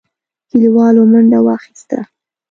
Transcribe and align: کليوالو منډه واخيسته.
کليوالو 0.49 1.01
منډه 1.11 1.39
واخيسته. 1.45 1.99